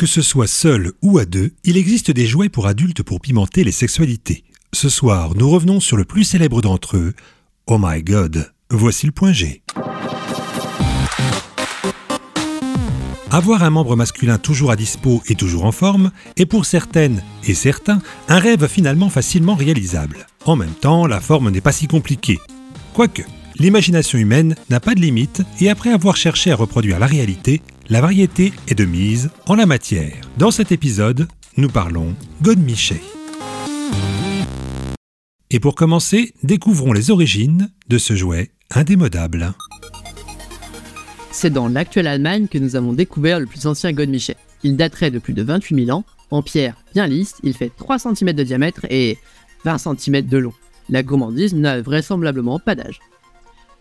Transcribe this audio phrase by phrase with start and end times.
[0.00, 3.64] Que ce soit seul ou à deux, il existe des jouets pour adultes pour pimenter
[3.64, 4.44] les sexualités.
[4.72, 7.12] Ce soir, nous revenons sur le plus célèbre d'entre eux.
[7.66, 9.62] Oh my god, voici le point G.
[13.30, 17.52] Avoir un membre masculin toujours à dispo et toujours en forme est pour certaines et
[17.52, 20.26] certains un rêve finalement facilement réalisable.
[20.46, 22.38] En même temps, la forme n'est pas si compliquée.
[22.94, 23.24] Quoique,
[23.58, 27.60] l'imagination humaine n'a pas de limite et après avoir cherché à reproduire la réalité,
[27.90, 30.14] la variété est de mise en la matière.
[30.38, 31.26] Dans cet épisode,
[31.56, 33.00] nous parlons Godmichet.
[35.50, 39.54] Et pour commencer, découvrons les origines de ce jouet indémodable.
[41.32, 44.36] C'est dans l'actuelle Allemagne que nous avons découvert le plus ancien Godmichet.
[44.62, 46.04] Il daterait de plus de 28 000 ans.
[46.30, 49.18] En pierre bien lisse, il fait 3 cm de diamètre et
[49.64, 50.54] 20 cm de long.
[50.90, 53.00] La gourmandise n'a vraisemblablement pas d'âge.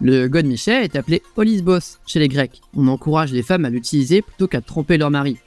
[0.02, 2.62] Le godmichet est appelé olisbos chez les Grecs.
[2.74, 5.38] On encourage les femmes à l'utiliser plutôt qu'à tromper leur mari.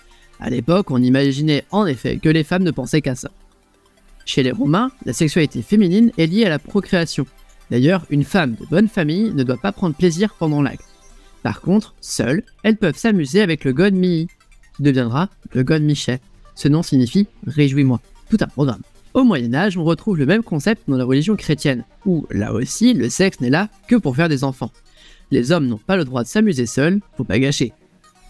[0.41, 3.31] À l'époque, on imaginait en effet que les femmes ne pensaient qu'à ça.
[4.27, 7.27] Chez les Romains, la sexualité féminine est liée à la procréation.
[7.71, 10.85] D'ailleurs, une femme de bonne famille ne doit pas prendre plaisir pendant l'acte.
[11.43, 14.29] Par contre, seules, elles peuvent s'amuser avec le god qui
[14.79, 15.91] deviendra le god
[16.55, 18.01] Ce nom signifie réjouis-moi.
[18.29, 18.83] Tout un programme.
[19.15, 22.95] Au Moyen Âge, on retrouve le même concept dans la religion chrétienne, où là aussi
[22.95, 24.71] le sexe n'est là que pour faire des enfants.
[25.31, 27.73] Les hommes n'ont pas le droit de s'amuser seuls, faut pas gâcher.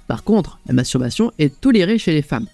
[0.08, 2.48] Par contre, la masturbation est tolérée chez les femmes.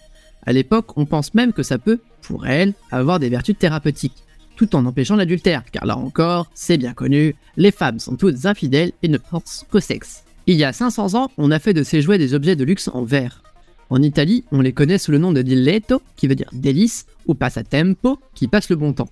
[0.45, 4.25] À l'époque, on pense même que ça peut, pour elles, avoir des vertus thérapeutiques,
[4.57, 8.93] tout en empêchant l'adultère, car là encore, c'est bien connu, les femmes sont toutes infidèles
[9.03, 10.25] et ne pensent qu'au sexe.
[10.47, 12.91] Il y a 500 ans, on a fait de ces jouets des objets de luxe
[12.93, 13.43] en verre.
[13.91, 17.35] En Italie, on les connaît sous le nom de diletto, qui veut dire délice, ou
[17.35, 19.09] passatempo, qui passe le bon temps.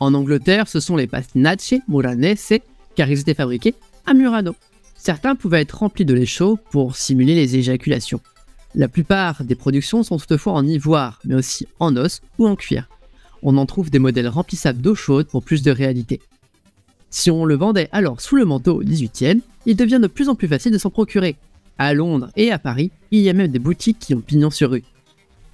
[0.00, 2.60] En Angleterre, ce sont les pastinacci muranese,
[2.94, 3.74] car ils étaient fabriqués
[4.06, 4.54] à Murano.
[4.94, 8.20] Certains pouvaient être remplis de lait chaud pour simuler les éjaculations.
[8.74, 12.88] La plupart des productions sont toutefois en ivoire, mais aussi en os ou en cuir.
[13.42, 16.20] On en trouve des modèles remplissables d'eau chaude pour plus de réalité.
[17.10, 20.34] Si on le vendait alors sous le manteau au 18e, il devient de plus en
[20.34, 21.36] plus facile de s'en procurer,
[21.78, 24.70] à Londres et à Paris, il y a même des boutiques qui ont pignon sur
[24.70, 24.84] rue.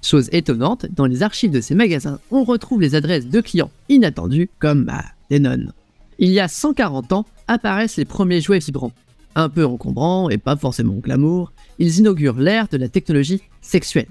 [0.01, 4.49] Chose étonnante, dans les archives de ces magasins, on retrouve les adresses de clients inattendus
[4.59, 5.73] comme bah, des nonnes.
[6.17, 8.93] Il y a 140 ans apparaissent les premiers jouets vibrants.
[9.35, 14.07] Un peu encombrants et pas forcément glamour, ils inaugurent l'ère de la technologie sexuelle.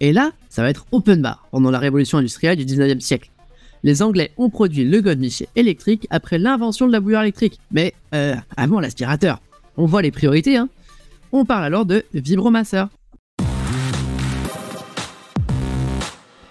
[0.00, 3.30] Et là, ça va être open bar pendant la révolution industrielle du 19e siècle.
[3.82, 8.34] Les Anglais ont produit le godmichet électrique après l'invention de la bouilloire électrique, mais euh,
[8.56, 9.40] avant l'aspirateur.
[9.76, 10.68] On voit les priorités, hein
[11.34, 12.88] on parle alors de vibromasseur.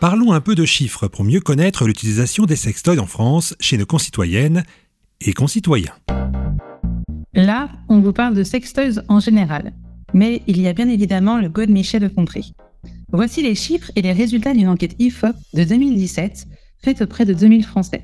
[0.01, 3.85] Parlons un peu de chiffres pour mieux connaître l'utilisation des sextoys en France chez nos
[3.85, 4.63] concitoyennes
[5.21, 5.93] et concitoyens.
[7.33, 9.71] Là, on vous parle de sextoys en général,
[10.13, 12.41] mais il y a bien évidemment le God Michel de Contré.
[13.13, 16.45] Voici les chiffres et les résultats d'une enquête IFOP de 2017
[16.83, 18.03] faite auprès de 2000 Français.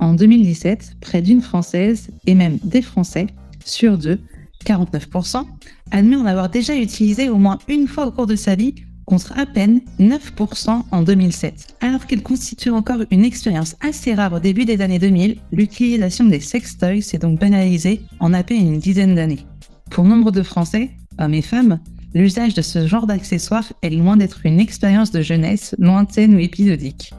[0.00, 3.28] En 2017, près d'une Française et même des Français
[3.64, 4.18] sur deux
[4.66, 5.44] 49%,
[5.92, 8.74] admet en avoir déjà utilisé au moins une fois au cours de sa vie,
[9.06, 11.76] contre à peine 9% en 2007.
[11.80, 16.40] Alors qu'il constitue encore une expérience assez rare au début des années 2000, l'utilisation des
[16.40, 19.46] sextoys s'est donc banalisée en à peine une dizaine d'années.
[19.90, 21.78] Pour nombre de Français, hommes et femmes,
[22.14, 27.14] l'usage de ce genre d'accessoires est loin d'être une expérience de jeunesse lointaine ou épisodique.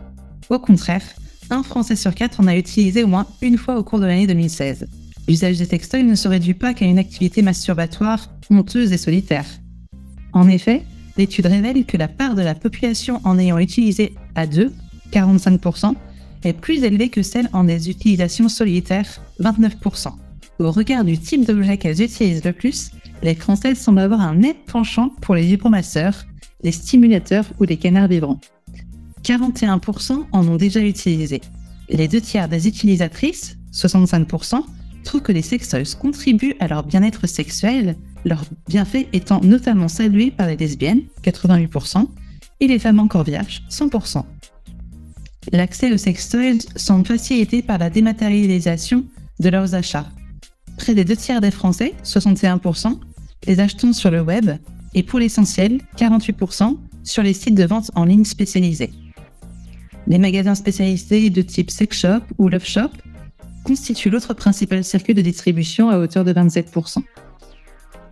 [0.50, 1.04] Au contraire,
[1.50, 4.28] un Français sur quatre en a utilisé au moins une fois au cours de l'année
[4.28, 4.88] 2016.
[5.28, 9.46] L'usage des sextoys ne se réduit pas qu'à une activité masturbatoire honteuse et solitaire.
[10.34, 10.84] En effet,
[11.18, 14.72] l'étude révèle que la part de la population en ayant utilisé à deux,
[15.12, 15.96] 45%,
[16.44, 20.14] est plus élevée que celle en des utilisations solitaires, 29%.
[20.60, 24.58] Au regard du type d'objet qu'elles utilisent le plus, les Françaises semblent avoir un net
[24.66, 26.26] penchant pour les vibromasseurs,
[26.64, 28.40] les stimulateurs ou les canards vibrants.
[29.24, 31.42] 41% en ont déjà utilisé.
[31.90, 34.64] Les deux tiers des utilisatrices, 65%,
[35.08, 37.96] trouvent que les sextoys contribuent à leur bien-être sexuel,
[38.26, 42.08] leurs bienfaits étant notamment salués par les lesbiennes, 88%,
[42.60, 44.24] et les femmes encore vierges, 100%.
[45.54, 49.06] L'accès aux sextoys semble facilité par la dématérialisation
[49.40, 50.10] de leurs achats.
[50.78, 53.00] Près des deux tiers des Français, 61%,
[53.48, 54.52] les achetons sur le web,
[54.94, 58.92] et pour l'essentiel, 48% sur les sites de vente en ligne spécialisés.
[60.08, 62.90] Les magasins spécialisés de type sex shop ou love shop
[63.68, 67.04] constitue l'autre principal circuit de distribution à hauteur de 27%.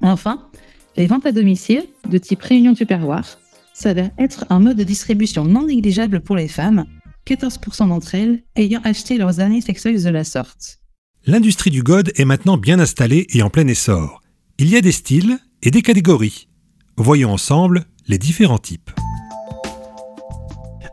[0.02, 0.50] Enfin,
[0.98, 3.40] les ventes à domicile, de type réunion du perroir,
[3.74, 6.86] s'avèrent être un mode de distribution non négligeable pour les femmes,
[7.26, 10.80] 14% d'entre elles ayant acheté leurs années sexuelles de la sorte.
[11.26, 14.22] L'industrie du God est maintenant bien installée et en plein essor.
[14.60, 16.50] Il y a des styles et des catégories.
[16.98, 18.92] Voyons ensemble les différents types.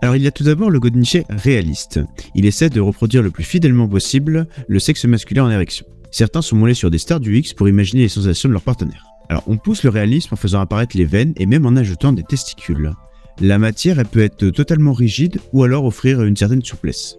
[0.03, 2.01] Alors il y a tout d'abord le godemiché réaliste.
[2.35, 5.87] Il essaie de reproduire le plus fidèlement possible le sexe masculin en érection.
[6.11, 9.07] Certains sont moulés sur des stars du X pour imaginer les sensations de leur partenaire.
[9.29, 12.25] Alors on pousse le réalisme en faisant apparaître les veines et même en ajoutant des
[12.25, 12.93] testicules.
[13.41, 17.17] La matière elle peut être totalement rigide ou alors offrir une certaine souplesse.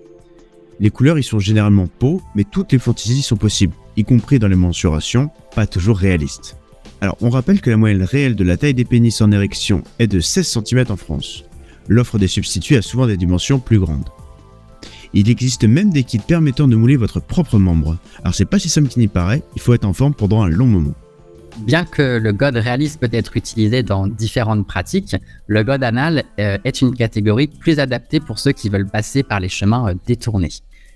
[0.82, 4.50] Les couleurs y sont généralement peau, mais toutes les fantaisies sont possibles, y compris dans
[4.50, 6.58] les mensurations, pas toujours réalistes.
[7.00, 10.08] Alors on rappelle que la moyenne réelle de la taille des pénis en érection est
[10.08, 11.46] de 16 cm en France.
[11.88, 14.10] L'offre des substituts a souvent des dimensions plus grandes.
[15.14, 17.98] Il existe même des kits permettant de mouler votre propre membre.
[18.24, 20.50] Alors c'est pas si simple qu'il n'y paraît, il faut être en forme pendant un
[20.50, 20.96] long moment.
[21.60, 25.16] Bien que le god réaliste peut être utilisé dans différentes pratiques,
[25.46, 29.40] le god anal euh, est une catégorie plus adaptée pour ceux qui veulent passer par
[29.40, 30.50] les chemins euh, détournés.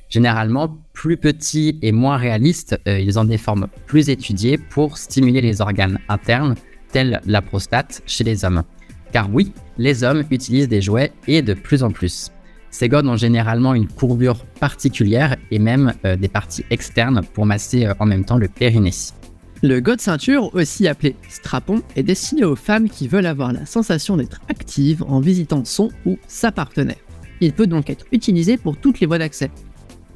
[0.10, 5.42] Généralement, plus petits et moins réalistes, euh, ils ont des formes plus étudiées pour stimuler
[5.42, 6.56] les organes internes,
[6.92, 8.64] tels la prostate chez les hommes.
[9.12, 12.32] Car oui, les hommes utilisent des jouets et de plus en plus.
[12.70, 18.06] Ces godes ont généralement une courbure particulière et même des parties externes pour masser en
[18.06, 18.92] même temps le périnée.
[19.64, 24.16] Le god ceinture, aussi appelé strapon, est destiné aux femmes qui veulent avoir la sensation
[24.18, 26.98] d'être actives en visitant son ou sa partenaire.
[27.42, 29.50] Il peut donc être utilisé pour toutes les voies d'accès.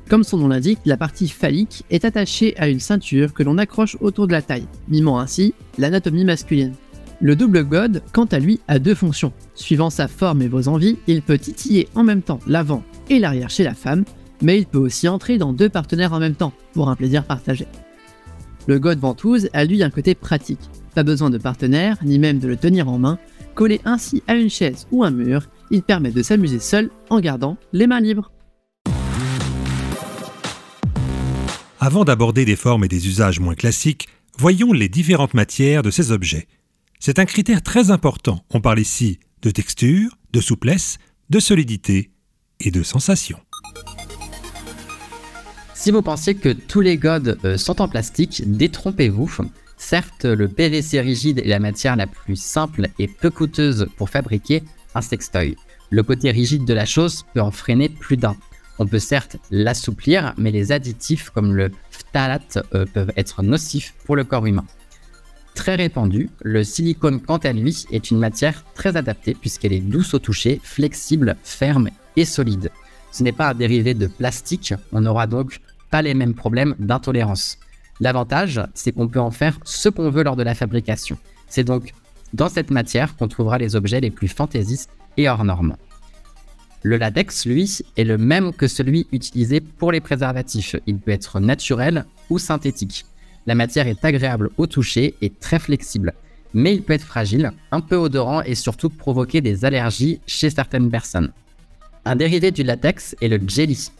[0.09, 3.97] Comme son nom l'indique, la partie phallique est attachée à une ceinture que l'on accroche
[4.01, 6.73] autour de la taille, mimant ainsi l'anatomie masculine.
[7.23, 9.31] Le double god, quant à lui, a deux fonctions.
[9.53, 13.51] Suivant sa forme et vos envies, il peut titiller en même temps l'avant et l'arrière
[13.51, 14.06] chez la femme,
[14.41, 17.68] mais il peut aussi entrer dans deux partenaires en même temps, pour un plaisir partagé.
[18.65, 20.71] Le God Ventouse a lui un côté pratique.
[20.95, 23.19] Pas besoin de partenaire, ni même de le tenir en main.
[23.53, 27.57] Collé ainsi à une chaise ou un mur, il permet de s'amuser seul en gardant
[27.71, 28.31] les mains libres.
[31.79, 34.07] Avant d'aborder des formes et des usages moins classiques,
[34.39, 36.47] voyons les différentes matières de ces objets.
[37.03, 38.45] C'est un critère très important.
[38.51, 41.00] On parle ici de texture, de souplesse,
[41.31, 42.12] de solidité
[42.59, 43.39] et de sensation.
[45.74, 49.36] Si vous pensiez que tous les godes euh, sont en plastique, détrompez-vous.
[49.77, 54.62] Certes, le PVC rigide est la matière la plus simple et peu coûteuse pour fabriquer
[54.94, 55.56] un sextoy.
[55.89, 58.36] Le côté rigide de la chose peut en freiner plus d'un.
[58.77, 64.15] On peut certes l'assouplir, mais les additifs comme le phtalate euh, peuvent être nocifs pour
[64.15, 64.65] le corps humain.
[65.56, 70.13] Très répandu, le silicone quant à lui est une matière très adaptée puisqu'elle est douce
[70.13, 72.71] au toucher, flexible, ferme et solide.
[73.12, 75.59] Ce n'est pas un dérivé de plastique, on aura donc
[75.89, 77.57] pas les mêmes problèmes d'intolérance.
[78.00, 81.18] L'avantage, c'est qu'on peut en faire ce qu'on veut lors de la fabrication.
[81.48, 81.94] C'est donc
[82.33, 85.75] dans cette matière qu'on trouvera les objets les plus fantaisistes et hors normes.
[86.83, 90.75] Le latex, lui, est le même que celui utilisé pour les préservatifs.
[90.88, 93.06] Il peut être naturel ou synthétique.
[93.47, 96.13] La matière est agréable au toucher et très flexible,
[96.53, 100.89] mais il peut être fragile, un peu odorant et surtout provoquer des allergies chez certaines
[100.89, 101.31] personnes.
[102.05, 103.91] Un dérivé du latex est le jelly.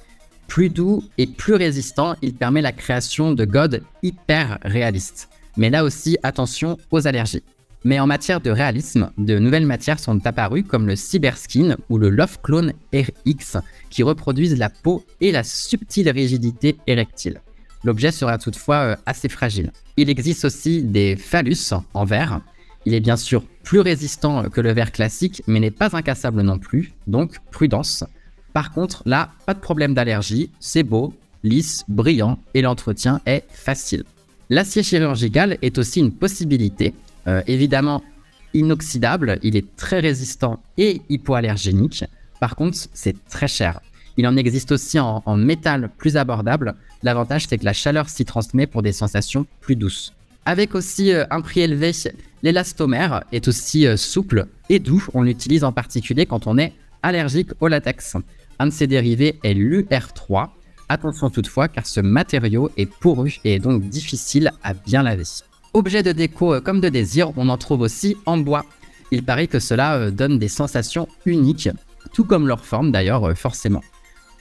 [0.48, 5.30] Plus doux et plus résistant, il permet la création de godes hyper réalistes.
[5.58, 7.44] Mais là aussi, attention aux allergies.
[7.84, 12.10] Mais en matière de réalisme, de nouvelles matières sont apparues comme le Cyberskin ou le
[12.10, 13.58] Love Clone RX
[13.90, 17.42] qui reproduisent la peau et la subtile rigidité érectile.
[17.84, 19.72] L'objet sera toutefois euh, assez fragile.
[19.98, 22.42] Il existe aussi des phallus en verre.
[22.86, 26.58] Il est bien sûr plus résistant que le verre classique, mais n'est pas incassable non
[26.58, 28.04] plus, donc prudence.
[28.54, 34.04] Par contre, là, pas de problème d'allergie, c'est beau, lisse, brillant et l'entretien est facile.
[34.50, 36.94] L'acier chirurgical est aussi une possibilité.
[37.28, 38.04] Euh, évidemment,
[38.54, 42.04] inoxydable, il est très résistant et hypoallergénique.
[42.40, 43.80] Par contre, c'est très cher.
[44.18, 46.76] Il en existe aussi en, métal plus abordable.
[47.04, 50.14] L'avantage, c'est que la chaleur s'y transmet pour des sensations plus douces.
[50.46, 51.92] Avec aussi euh, un prix élevé,
[52.44, 55.06] l'élastomère est aussi euh, souple et doux.
[55.14, 58.18] On l'utilise en particulier quand on est allergique au latex.
[58.60, 60.50] Un de ses dérivés est l'UR3.
[60.90, 65.24] Attention toutefois car ce matériau est poreux et est donc difficile à bien laver.
[65.74, 68.66] Objet de déco euh, comme de désir, on en trouve aussi en bois.
[69.12, 71.70] Il paraît que cela donne des sensations uniques,
[72.14, 73.82] tout comme leur forme d'ailleurs forcément.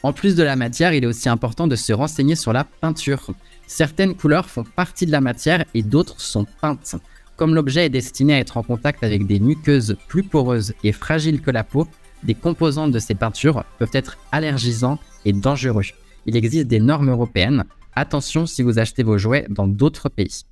[0.03, 3.31] En plus de la matière, il est aussi important de se renseigner sur la peinture.
[3.67, 6.97] Certaines couleurs font partie de la matière et d'autres sont peintes.
[7.37, 11.43] Comme l'objet est destiné à être en contact avec des muqueuses plus poreuses et fragiles
[11.43, 11.87] que la peau,
[12.23, 15.85] des composants de ces peintures peuvent être allergisants et dangereux.
[16.27, 17.65] Il existe des normes européennes.
[17.95, 20.45] Attention si vous achetez vos jouets dans d'autres pays.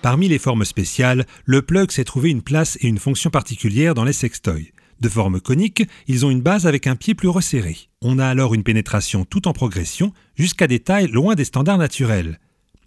[0.00, 4.04] Parmi les formes spéciales, le plug s'est trouvé une place et une fonction particulière dans
[4.04, 4.72] les sextoys.
[5.02, 7.76] De forme conique, ils ont une base avec un pied plus resserré.
[8.02, 12.38] On a alors une pénétration tout en progression jusqu'à des tailles loin des standards naturels.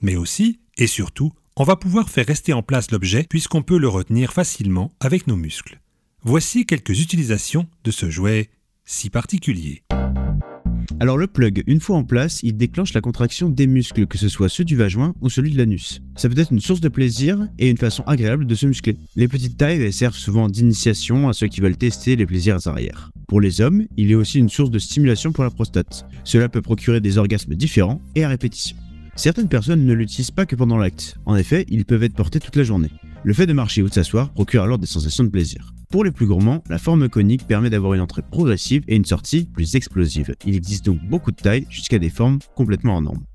[0.02, 3.90] Mais aussi, et surtout, on va pouvoir faire rester en place l'objet puisqu'on peut le
[3.90, 5.82] retenir facilement avec nos muscles.
[6.24, 8.50] voici quelques utilisations de ce jouet
[8.86, 9.84] si particulier.
[11.00, 14.30] Alors le plug, une fois en place, il déclenche la contraction des muscles, que ce
[14.30, 16.02] soit ceux du vagin ou celui de l'anus.
[16.16, 18.98] Ça peut être une source de plaisir et une façon agréable de se muscler.
[19.16, 23.12] Les petites tailles servent souvent d'initiation à ceux qui veulent tester les plaisirs arrière.
[23.28, 26.06] Pour les hommes, il est aussi une source de stimulation pour la prostate.
[26.24, 28.78] Cela peut procurer des orgasmes différents et à répétition.
[29.16, 31.18] Certaines personnes ne l'utilisent pas que pendant l'acte.
[31.26, 32.92] En effet, ils peuvent être portés toute la journée.
[33.24, 35.75] Le fait de marcher ou de s'asseoir procure alors des sensations de plaisir.
[35.90, 39.46] Pour les plus gourmands, la forme conique permet d'avoir une entrée progressive et une sortie
[39.46, 40.36] plus explosive.
[40.46, 43.26] Il existe donc beaucoup de tailles jusqu'à des formes complètement hors normes.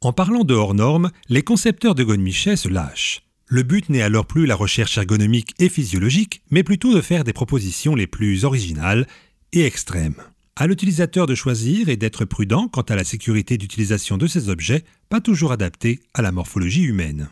[0.00, 3.22] En parlant de hors normes, les concepteurs de Godemichet se lâchent.
[3.46, 7.32] Le but n'est alors plus la recherche ergonomique et physiologique, mais plutôt de faire des
[7.32, 9.06] propositions les plus originales
[9.52, 10.16] et extrêmes.
[10.56, 14.84] À l'utilisateur de choisir et d'être prudent quant à la sécurité d'utilisation de ces objets,
[15.08, 17.28] pas toujours adaptés à la morphologie humaine.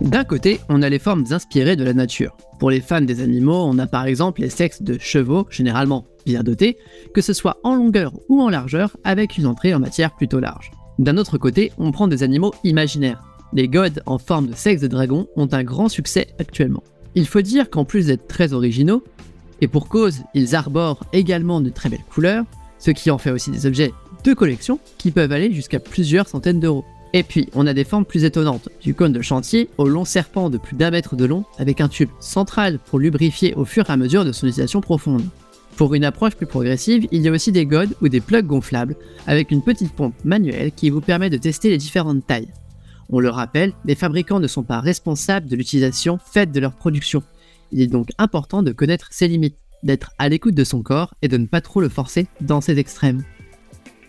[0.00, 2.36] D'un côté, on a les formes inspirées de la nature.
[2.58, 6.42] Pour les fans des animaux, on a par exemple les sexes de chevaux, généralement bien
[6.42, 6.78] dotés,
[7.14, 10.70] que ce soit en longueur ou en largeur, avec une entrée en matière plutôt large.
[10.98, 13.22] D'un autre côté, on prend des animaux imaginaires.
[13.52, 16.82] Les gods en forme de sexe de dragon ont un grand succès actuellement.
[17.14, 19.04] Il faut dire qu'en plus d'être très originaux,
[19.60, 22.44] et pour cause, ils arborent également de très belles couleurs,
[22.78, 23.92] ce qui en fait aussi des objets
[24.24, 26.84] de collection qui peuvent aller jusqu'à plusieurs centaines d'euros.
[27.14, 30.48] Et puis, on a des formes plus étonnantes, du cône de chantier au long serpent
[30.48, 33.92] de plus d'un mètre de long, avec un tube central pour lubrifier au fur et
[33.92, 35.24] à mesure de son utilisation profonde.
[35.76, 38.96] Pour une approche plus progressive, il y a aussi des godes ou des plugs gonflables,
[39.26, 42.52] avec une petite pompe manuelle qui vous permet de tester les différentes tailles.
[43.10, 47.22] On le rappelle, les fabricants ne sont pas responsables de l'utilisation faite de leur production.
[47.72, 51.28] Il est donc important de connaître ses limites, d'être à l'écoute de son corps et
[51.28, 53.22] de ne pas trop le forcer dans ses extrêmes.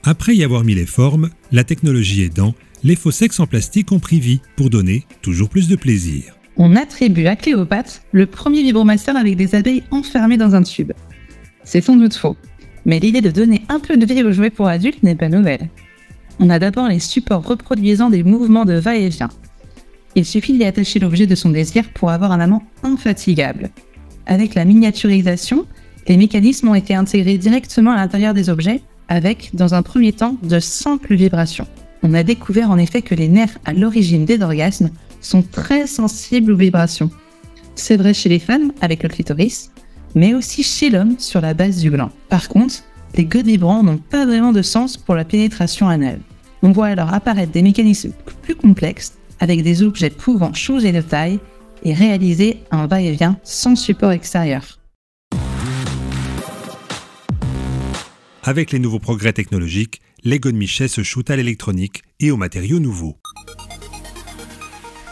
[0.03, 3.99] Après y avoir mis les formes, la technologie aidant, les faux sexes en plastique ont
[3.99, 6.35] pris vie pour donner toujours plus de plaisir.
[6.57, 10.91] On attribue à Cléopâtre le premier vibromaster avec des abeilles enfermées dans un tube.
[11.63, 12.35] C'est sans doute faux,
[12.85, 15.69] mais l'idée de donner un peu de vie aux jouets pour adultes n'est pas nouvelle.
[16.39, 19.29] On a d'abord les supports reproduisant des mouvements de va-et-vient.
[20.15, 23.69] Il suffit d'y attacher l'objet de son désir pour avoir un amant infatigable.
[24.25, 25.65] Avec la miniaturisation,
[26.07, 30.37] les mécanismes ont été intégrés directement à l'intérieur des objets avec, dans un premier temps,
[30.43, 31.67] de simples vibrations
[32.03, 34.91] on a découvert en effet que les nerfs à l'origine des orgasmes
[35.21, 37.09] sont très sensibles aux vibrations.
[37.75, 39.71] C'est vrai chez les femmes avec le clitoris,
[40.13, 42.11] mais aussi chez l'homme sur la base du gland.
[42.29, 42.83] Par contre,
[43.15, 46.19] les godes vibrants n'ont pas vraiment de sens pour la pénétration anale.
[46.61, 51.39] On voit alors apparaître des mécanismes plus complexes avec des objets pouvant changer de taille
[51.83, 54.79] et réaliser un va-et-vient sans support extérieur.
[58.45, 63.17] Avec les nouveaux progrès technologiques, les Godemichet se shootent à l'électronique et aux matériaux nouveaux.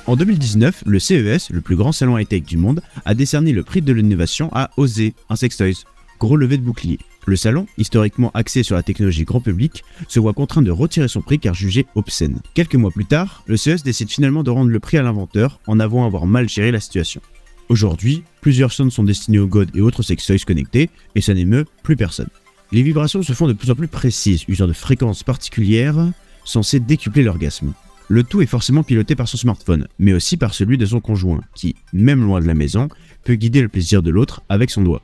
[0.08, 3.82] En 2019, le CES, le plus grand salon high-tech du monde, a décerné le prix
[3.82, 5.84] de l'innovation à OSE, un sextoys.
[6.20, 7.00] Gros levé de bouclier.
[7.26, 11.22] Le salon, historiquement axé sur la technologie grand public, se voit contraint de retirer son
[11.22, 12.40] prix car jugé obscène.
[12.54, 15.80] Quelques mois plus tard, le CES décide finalement de rendre le prix à l'inventeur en
[15.80, 17.22] avouant avoir mal géré la situation.
[17.70, 21.96] Aujourd'hui, plusieurs sondes sont destinées aux gods et autres sextoys connectés et ça n'émeut plus
[21.96, 22.30] personne.
[22.74, 26.12] Les vibrations se font de plus en plus précises, usant de fréquences particulières
[26.46, 27.74] censées décupler l'orgasme.
[28.08, 31.42] Le tout est forcément piloté par son smartphone, mais aussi par celui de son conjoint,
[31.54, 32.88] qui, même loin de la maison,
[33.26, 35.02] peut guider le plaisir de l'autre avec son doigt,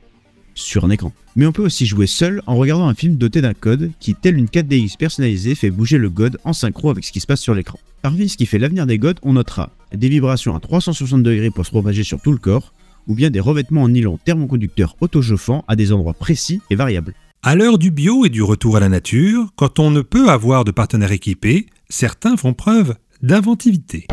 [0.54, 1.12] sur un écran.
[1.36, 4.38] Mais on peut aussi jouer seul en regardant un film doté d'un code qui, tel
[4.38, 7.54] une 4DX personnalisée, fait bouger le god en synchro avec ce qui se passe sur
[7.54, 7.78] l'écran.
[8.00, 11.66] Parmi ce qui fait l'avenir des gods, on notera des vibrations à 360 degrés pour
[11.66, 12.72] se propager sur tout le corps,
[13.08, 17.14] ou bien des revêtements en nylon thermoconducteurs auto-chauffants à des endroits précis et variables.
[17.44, 20.64] À l'heure du bio et du retour à la nature, quand on ne peut avoir
[20.64, 24.08] de partenaire équipé, certains font preuve d'inventivité.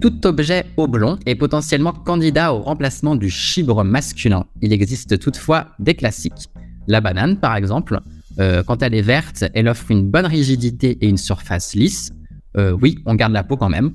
[0.00, 4.46] Tout objet oblong est potentiellement candidat au remplacement du chibre masculin.
[4.62, 6.50] Il existe toutefois des classiques.
[6.88, 8.00] La banane, par exemple,
[8.40, 12.10] euh, quand elle est verte, elle offre une bonne rigidité et une surface lisse.
[12.56, 13.92] Euh, oui, on garde la peau quand même.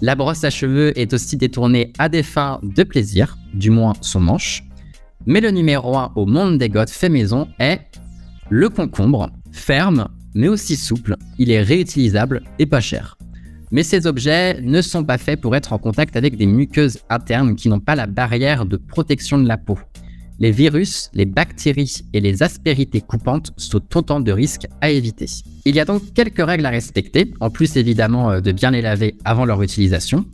[0.00, 4.20] La brosse à cheveux est aussi détournée à des fins de plaisir, du moins son
[4.20, 4.62] manche.
[5.26, 7.80] Mais le numéro 1 au monde des goths fait maison est
[8.50, 13.16] le concombre, ferme mais aussi souple, il est réutilisable et pas cher.
[13.70, 17.56] Mais ces objets ne sont pas faits pour être en contact avec des muqueuses internes
[17.56, 19.78] qui n'ont pas la barrière de protection de la peau.
[20.40, 25.26] Les virus, les bactéries et les aspérités coupantes sont autant de risques à éviter.
[25.64, 28.82] Il y a donc quelques règles à respecter, en plus évidemment euh, de bien les
[28.82, 30.24] laver avant leur utilisation.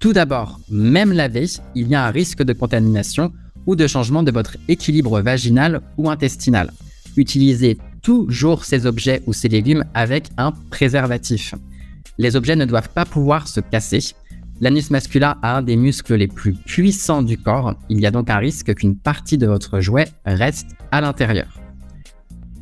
[0.00, 3.32] Tout d'abord, même lavé, il y a un risque de contamination
[3.66, 6.72] ou de changement de votre équilibre vaginal ou intestinal.
[7.16, 11.54] Utilisez toujours ces objets ou ces légumes avec un préservatif.
[12.18, 14.00] Les objets ne doivent pas pouvoir se casser.
[14.60, 18.30] L'anus masculin a un des muscles les plus puissants du corps, il y a donc
[18.30, 21.60] un risque qu'une partie de votre jouet reste à l'intérieur.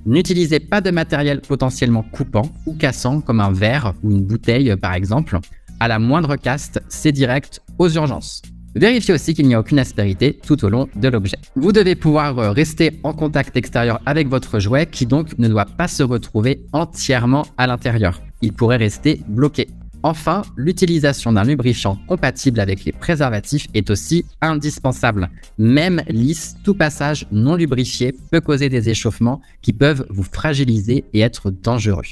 [0.04, 4.94] N'utilisez pas de matériel potentiellement coupant ou cassant comme un verre ou une bouteille par
[4.94, 5.38] exemple.
[5.80, 8.42] À la moindre caste, c'est direct aux urgences.
[8.74, 11.36] Vérifiez aussi qu'il n'y a aucune aspérité tout au long de l'objet.
[11.56, 15.66] Vous devez pouvoir euh, rester en contact extérieur avec votre jouet qui donc ne doit
[15.66, 18.20] pas se retrouver entièrement à l'intérieur.
[18.40, 19.68] Il pourrait rester bloqué.
[20.04, 25.30] Enfin, l'utilisation d'un lubrifiant compatible avec les préservatifs est aussi indispensable.
[25.58, 31.20] Même lisse, tout passage non lubrifié peut causer des échauffements qui peuvent vous fragiliser et
[31.20, 32.02] être dangereux.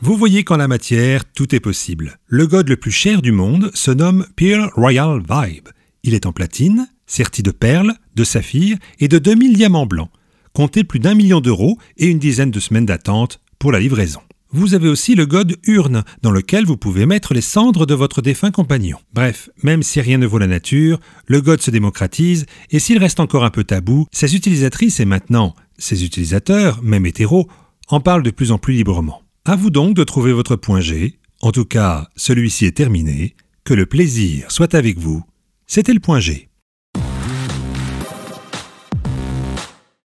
[0.00, 2.20] Vous voyez qu'en la matière, tout est possible.
[2.28, 5.68] Le god le plus cher du monde se nomme Pearl Royal Vibe.
[6.04, 10.10] Il est en platine, serti de perles, de saphirs et de 2000 diamants blancs.
[10.52, 14.20] Comptez plus d'un million d'euros et une dizaine de semaines d'attente pour la livraison.
[14.50, 18.22] Vous avez aussi le god urne, dans lequel vous pouvez mettre les cendres de votre
[18.22, 18.98] défunt compagnon.
[19.12, 23.18] Bref, même si rien ne vaut la nature, le god se démocratise, et s'il reste
[23.18, 27.48] encore un peu tabou, ses utilisatrices et maintenant ses utilisateurs, même hétéros,
[27.88, 29.22] en parlent de plus en plus librement.
[29.48, 31.18] À vous donc de trouver votre point G.
[31.40, 33.34] En tout cas, celui-ci est terminé.
[33.64, 35.24] Que le plaisir soit avec vous.
[35.66, 36.47] C'était le point G.